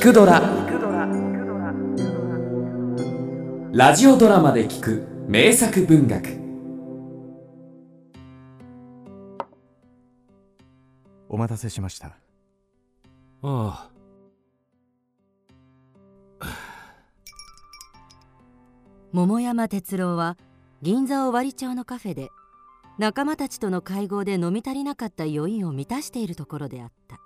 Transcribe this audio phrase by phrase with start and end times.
[0.00, 0.40] 聞くドラ」
[3.70, 6.40] ラジオドラマで聞く名作文学。
[11.28, 12.16] お待たせしました。
[13.42, 13.90] ああ。
[19.12, 20.38] 桃山哲郎は
[20.80, 22.30] 銀座尾張町のカフェで
[22.96, 27.20] 仲間たちとの会合で飲み足りなかった余韻を満たしているところであった。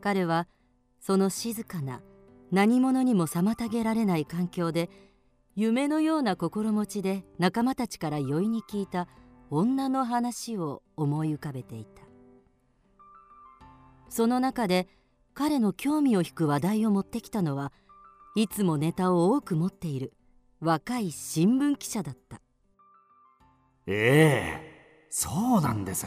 [0.00, 0.46] 彼は
[1.00, 2.00] その静かな
[2.50, 4.90] 何者にも妨げられない環境で
[5.54, 9.08] 夢のような心持ちで仲間たちから酔いに聞いた
[9.50, 12.02] 女の話を思い浮かべていた。
[14.08, 14.88] その中で
[15.34, 17.72] 彼の興味を引く話題を持ってきたのは
[18.34, 20.12] いつもネタを多く持っている
[20.60, 22.40] 若い新聞記者だった。
[23.86, 26.06] ええそうなんです。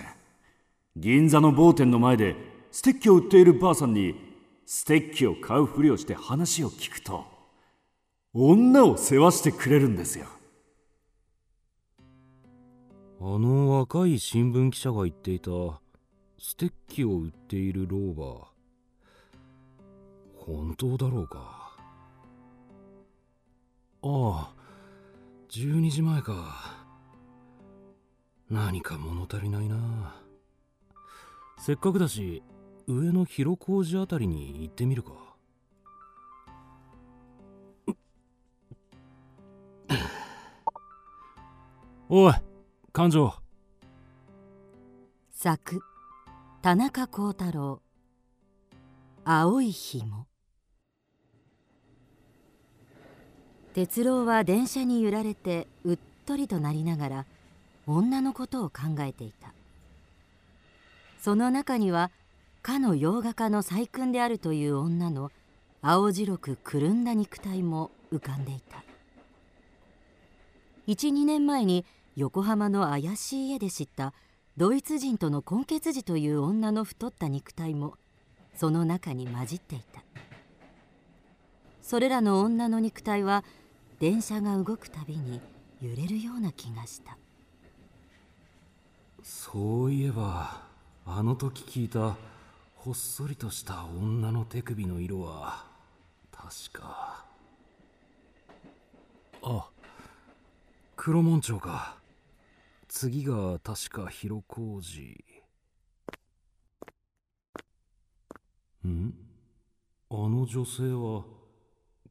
[0.96, 2.36] 銀座の某店の前で
[2.72, 4.31] ステッキを売っているばあさんに
[4.66, 7.26] ステッキを買うふりをして話を聞くと
[8.34, 10.28] 女を世話してくれるんですよ。
[13.20, 15.52] あの若い新聞記者が言っていた
[16.40, 18.48] ステッキを売っている老婆
[20.36, 21.78] 本当だろうか？
[24.04, 24.54] ああ
[25.50, 26.80] 12時前か。
[28.50, 30.16] 何か物足りないな。
[31.60, 32.42] せっかくだし
[32.88, 35.12] 上の広小路あたりに行ってみるか。
[42.10, 42.34] おい
[42.92, 43.34] 勘定。
[45.32, 45.82] 作
[46.62, 47.82] 田中幸太郎。
[49.24, 50.28] 青い紐。
[53.74, 57.26] 哲郎は電車に揺られてうっとりとなりながら
[57.88, 59.54] 女のことを考えていた。
[61.20, 62.12] その中には
[62.62, 65.32] かの洋画家の細君であるという女の
[65.82, 68.84] 青白くくるんだ肉体も浮かんでいた。
[70.88, 71.86] 12年前に
[72.16, 74.14] 横浜の怪しい家で知った
[74.58, 77.96] ドイツ人との混血児という女の太った肉体も
[78.54, 80.04] その中に混じっていた。
[81.82, 83.44] それらの女の肉体は
[84.00, 85.42] 電車が動くたびに
[85.82, 87.18] 揺れるような気がした。
[89.24, 90.62] そういえば
[91.06, 92.18] あの時聞いた
[92.84, 95.68] ほっそりとした女の手首の色は
[96.32, 97.24] 確か。
[99.44, 99.70] あ
[100.96, 101.98] 黒門町か。
[102.88, 105.24] 次が確か広小路。
[108.88, 109.14] ん？
[110.10, 111.24] あの女性は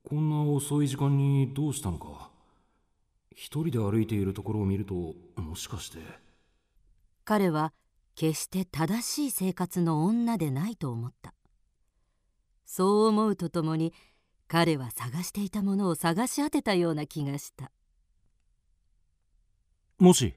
[0.09, 2.31] こんな遅い時間にどうしたのか。
[3.33, 5.99] 一人で歩いているところを見るともしかして。
[7.25, 7.73] 彼は
[8.21, 11.33] 決して正しい生活の女でないと思った。
[12.67, 13.95] そう思うとともに
[14.47, 17.73] 彼は探していたものを探し当てたような気がした。
[19.99, 20.35] もし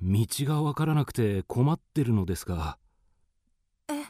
[0.00, 2.78] 道がわからなくて困ってるのですが。
[3.88, 4.04] え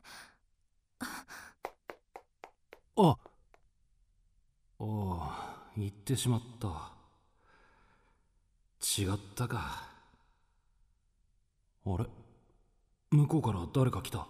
[2.96, 3.16] ああ
[4.78, 6.92] あ言ってしまった。
[8.82, 9.88] 違ったか。
[11.86, 12.19] あれ？
[13.12, 14.28] 向こうから誰か来た。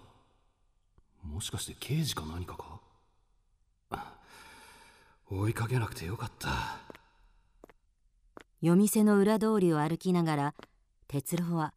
[1.23, 2.81] もしかして刑事か何かか？
[5.31, 6.79] 追いかけなくてよかった。
[8.63, 10.55] 夜店の裏通りを歩きながら
[11.09, 11.75] 哲郎は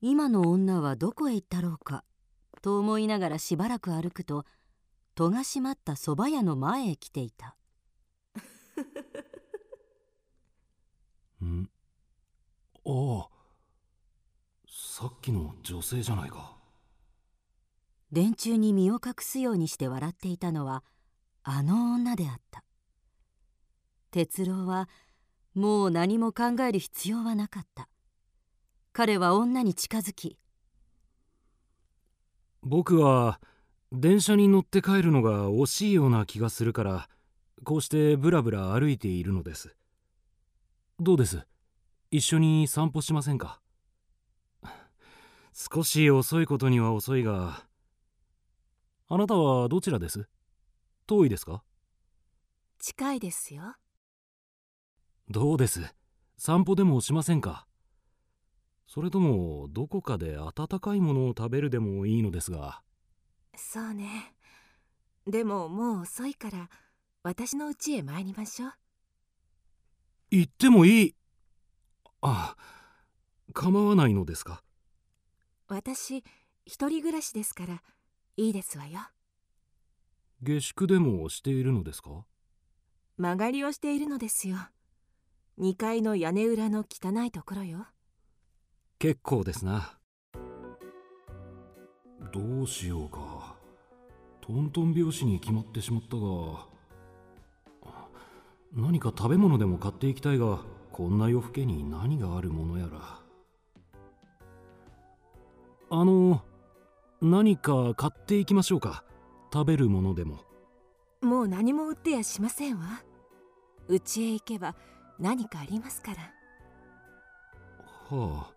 [0.00, 2.02] 今の女はどこへ行ったろうか？
[2.62, 4.44] と思いながらしばらく歩くと
[5.14, 7.56] 戸が閉まった蕎麦屋の前へ来ていた。
[11.44, 11.68] ん？
[12.86, 13.33] ああ
[14.96, 16.54] さっきの女性じゃないか。
[18.12, 20.84] 電柱に身を隠すようにして笑っていたのは
[21.42, 22.62] あの女であった。
[24.12, 24.88] 哲郎は
[25.52, 27.88] もう何も考える必要はなかった。
[28.92, 30.38] 彼は女に近づき。
[32.62, 33.40] 僕は
[33.90, 37.08] 電車に乗って帰るのが惜しいような気がするから
[37.64, 39.74] こうしてブラブラ歩いているのです。
[41.00, 41.44] どうです？
[42.12, 43.60] 一緒に散歩しませんか？
[45.56, 47.64] 少し遅いことには遅いが。
[49.06, 50.26] あなたはどちらです？
[51.06, 51.62] 遠いですか？
[52.80, 53.76] 近いですよ。
[55.28, 55.94] どうです？
[56.36, 57.68] 散歩でもしませんか？
[58.88, 62.82] それともどこかで温かいものを食べるでもいいのですが。
[63.54, 64.34] そうね。
[65.24, 66.68] でももう遅いから
[67.22, 68.72] 私の家へ参りましょう。
[70.32, 71.14] 行ってもいい。
[72.22, 72.56] あ
[73.52, 74.63] 構わないのですか？
[75.74, 76.22] 私
[76.64, 77.82] 一人暮らしですから
[78.36, 79.00] いいですわよ。
[80.40, 82.24] 下宿でもしているのですか？
[83.18, 84.56] 曲がりをしているのですよ。
[85.58, 87.86] 2階の屋根裏の汚いところよ。
[89.00, 89.98] 結構ですな。
[92.32, 93.56] どうしようか。
[94.42, 96.68] トントン拍子に決まってしまったが。
[98.72, 100.60] 何か食べ物でも買っていきたいが
[100.92, 103.23] こんな夜更けに何があるものやら
[105.96, 106.42] あの
[107.22, 109.04] 何か買っていきましょうか。
[109.52, 110.40] 食べるものでも。
[111.22, 113.04] もう何も売ってやしませんわ。
[113.88, 114.74] 家へ行けば
[115.20, 116.16] 何かありますから。
[118.10, 118.52] はあ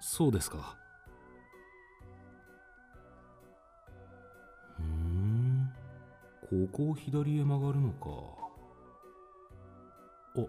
[0.00, 0.76] そうですか。
[4.76, 5.70] ふん。
[6.50, 8.08] ここを左へ曲がるのか。
[10.36, 10.46] あ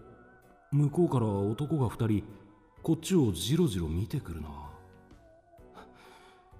[0.72, 2.24] 向こうから男が二人
[2.82, 4.48] こっちをじろじろ見てくるな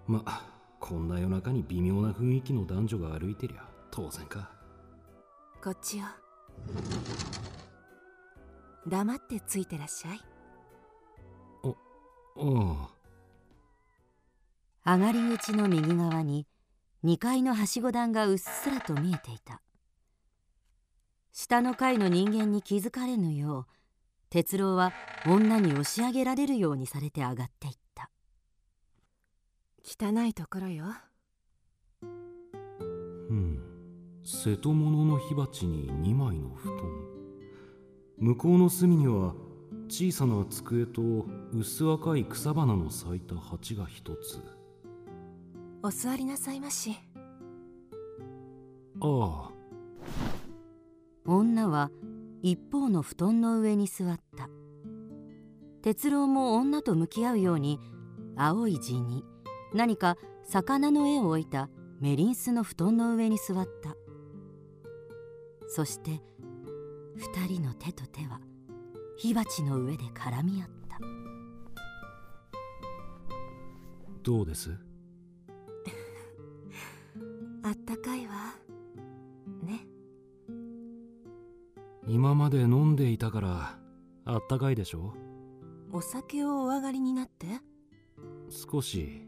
[0.09, 0.23] ま
[0.81, 4.51] こんな夜中に微妙な雰囲気の男女が歩いてりゃ当然か。
[5.63, 6.07] こっちよ。
[8.87, 10.21] 黙ってついてらっしゃい。
[12.37, 12.89] あ
[14.95, 16.47] 上がり口の右側に
[17.05, 19.61] 2階のはしご段がうっすらと見えていた。
[21.33, 23.67] 下の階の人間に気づかれぬよう
[24.31, 24.93] 哲郎は
[25.27, 27.79] 女に押し上げられるようにされて上がっていった
[29.91, 30.85] 汚いところよ。
[32.03, 33.59] うん。
[34.23, 36.77] 瀬戸物の火鉢に2枚の布団。
[38.19, 39.35] 向こうの隅には
[39.89, 41.25] 小さな机と
[41.55, 44.43] 薄赤い草花の咲いた鉢が一つ。
[45.83, 46.95] お座りなさいまし。
[49.01, 49.51] ああ。
[51.25, 51.91] 女は
[52.43, 54.51] 一方の布団の上に座った。
[55.81, 57.81] 哲郎も女と向き合うように
[58.37, 59.25] 青い地に
[59.75, 61.69] 何か魚の絵を置いた
[62.01, 63.95] メリンスの布団の上に座った。
[65.69, 66.23] そして
[67.17, 68.41] 二人の手と手は
[69.17, 70.99] 火鉢の上で絡み合った。
[74.23, 74.71] どうです？
[77.63, 78.33] あったかいわ。
[79.63, 79.87] ね。
[82.07, 83.79] 今まで飲んでいたから
[84.25, 85.13] あったかいでしょ？
[85.93, 87.47] お酒をお上がりになって。
[88.49, 89.28] 少し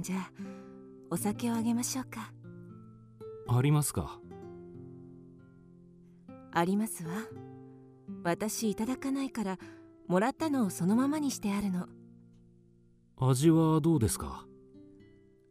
[0.00, 0.30] じゃあ
[1.10, 2.32] お酒をあげましょうか。
[3.48, 4.18] ありますか？
[6.52, 7.10] ありますわ。
[8.24, 9.58] 私いただかないから
[10.06, 11.86] もらったのをそのままにしてあるの。
[13.20, 14.46] 味はどうですか？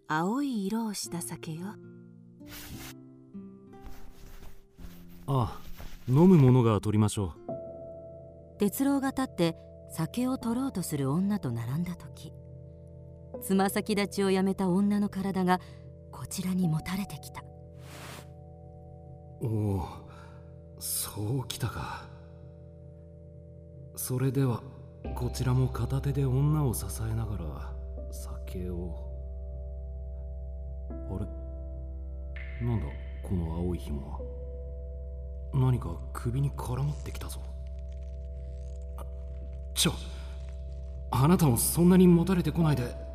[0.07, 1.67] 青い色をした酒よ。
[5.27, 5.59] ああ
[6.07, 7.33] 飲むものが取りましょ
[8.59, 9.57] 哲郎が立って
[9.91, 12.31] 酒を取ろうとする女と並んだ時
[13.41, 15.59] つま先立ちをやめた女の体が
[16.11, 17.43] こちらにもたれてきた。
[19.41, 19.87] おお
[20.79, 22.05] そうきたか。
[23.95, 24.61] それでは
[25.15, 27.73] こちらも片手で女を支えながら
[28.11, 29.07] 酒を。
[30.89, 32.65] あれ？
[32.65, 32.87] なんだ
[33.23, 34.19] この青い紐は。
[35.53, 37.39] 何か首に絡まってきたぞ。
[39.73, 39.93] ちょ
[41.11, 43.06] あなたもそんなに持たれてこないで。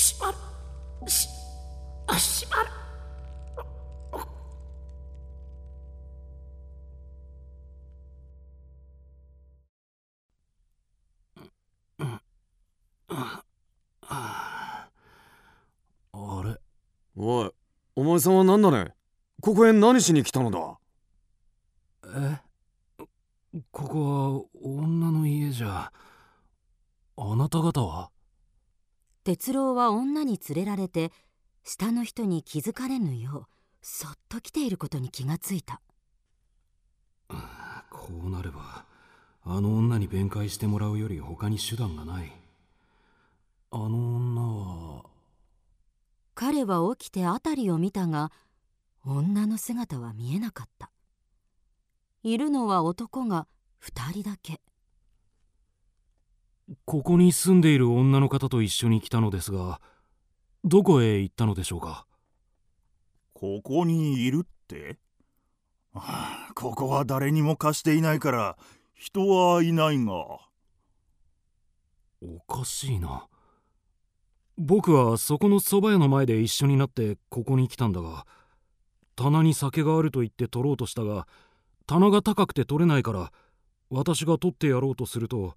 [0.00, 0.36] しまる
[1.10, 1.28] し
[2.18, 2.70] しまる
[16.12, 16.56] あれ
[17.14, 17.50] おい
[17.94, 18.94] お前さんは何だね？
[19.42, 20.78] ここへ何しに来たのだ？
[22.06, 22.38] え
[23.70, 25.92] ここは女の家じゃ。
[27.16, 28.10] あなた方は？
[29.36, 31.12] 哲郎は女に連れられて
[31.62, 33.46] 下の人に気づかれぬよう
[33.80, 35.80] そっと来ていることに気がついた。
[37.28, 38.84] こうなれば
[39.44, 42.32] あの女に弁解してもらうより他に手段がない。
[43.70, 45.04] あの女は。
[46.34, 48.32] 彼は起きて辺りを見たが
[49.06, 50.90] 女の姿は見えなかった。
[52.24, 53.46] いるのは男が
[53.78, 54.60] 二人だけ
[56.84, 59.80] ここに住んでいる女の方と一緒に来たのですが
[60.64, 62.06] どこへ行ったのでしょうか？
[63.32, 64.98] ここにいるって？
[65.92, 66.02] は
[66.50, 68.56] あここは誰にも貸していないから
[68.94, 70.12] 人はいないが。
[72.22, 73.26] おかしいな。
[74.58, 78.26] 僕はそこの蕎麦屋の前で一緒になってここに来たんだが
[79.16, 81.26] 棚に酒があると言って取ろうとしたが
[81.86, 83.32] 棚が高くて取れないから
[83.88, 85.56] 私が取ってやろうとすると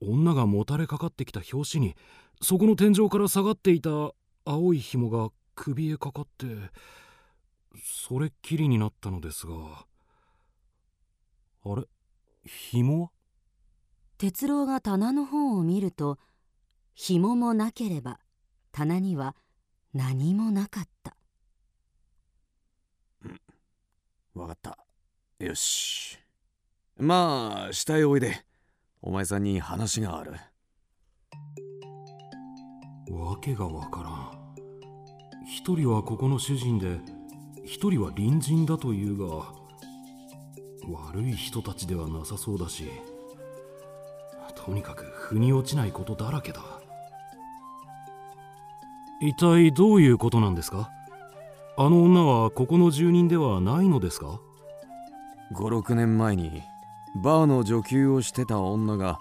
[0.00, 1.96] 女がもたれかかってきた拍子に
[2.42, 3.90] そこの天井から下がっていた
[4.44, 6.46] 青い紐が首へかかって
[7.82, 9.54] それっきりになったのですが。
[11.64, 11.82] あれ？
[12.44, 13.10] 紐は？
[14.18, 16.18] 哲郎が棚の方を見ると
[16.94, 18.18] 紐もなければ
[18.72, 19.36] 棚には
[19.92, 21.16] 何もなかった。
[24.34, 24.78] わかった。
[25.38, 26.18] よし。
[26.98, 28.45] まあ下へおいで
[29.06, 30.32] お前さんに話がある。
[33.08, 34.30] わけがわからん。
[35.46, 36.98] 一人はここの主人で
[37.64, 39.44] 一人は隣人だというが
[40.88, 42.90] 悪い人たちではなさそうだし
[44.56, 46.60] とにかく腑に落ちないことだらけだ。
[49.22, 50.90] 一体どういうことなんですか？
[51.78, 54.40] あの女はここの住人ではないのですか
[55.54, 56.64] ？56年前に
[57.22, 59.18] バーの女給をしてた女が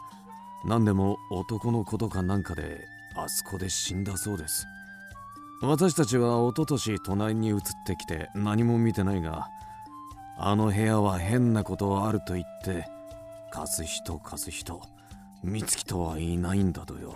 [0.65, 4.65] 何でも男のことかなんかであそこで死んだそうです。
[5.61, 9.47] 私たちは一昨年隣に移ってきて何も見てないが
[10.37, 12.87] あの部屋は変なことあると言って
[13.51, 14.81] 貸す人貸す人
[15.43, 17.15] 美月とはいないんだとよ。